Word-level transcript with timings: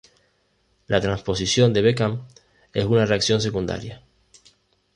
La 0.87 0.99
transposición 0.99 1.73
de 1.73 1.83
Beckmann 1.83 2.23
es 2.73 2.85
una 2.85 3.05
reacción 3.05 3.39
secundaria. 3.39 4.01